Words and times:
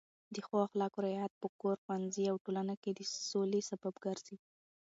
د 0.33 0.37
ښو 0.45 0.55
اخلاقو 0.67 1.03
رعایت 1.07 1.33
په 1.41 1.47
کور، 1.61 1.75
ښوونځي 1.83 2.23
او 2.31 2.35
ټولنه 2.45 2.73
کې 2.81 2.91
د 2.93 3.01
سولې 3.29 3.61
سبب 3.69 3.93
ګرځي. 4.05 4.37